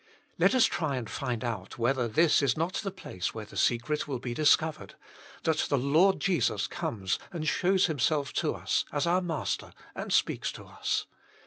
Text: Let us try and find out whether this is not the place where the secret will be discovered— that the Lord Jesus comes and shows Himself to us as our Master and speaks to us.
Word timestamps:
Let 0.39 0.55
us 0.55 0.65
try 0.65 0.95
and 0.95 1.07
find 1.07 1.43
out 1.43 1.77
whether 1.77 2.07
this 2.07 2.41
is 2.41 2.57
not 2.57 2.73
the 2.73 2.89
place 2.89 3.35
where 3.35 3.45
the 3.45 3.55
secret 3.55 4.07
will 4.07 4.17
be 4.17 4.33
discovered— 4.33 4.95
that 5.43 5.67
the 5.69 5.77
Lord 5.77 6.19
Jesus 6.19 6.65
comes 6.65 7.19
and 7.31 7.47
shows 7.47 7.85
Himself 7.85 8.33
to 8.33 8.55
us 8.55 8.83
as 8.91 9.05
our 9.05 9.21
Master 9.21 9.73
and 9.93 10.11
speaks 10.11 10.51
to 10.53 10.63
us. 10.65 11.05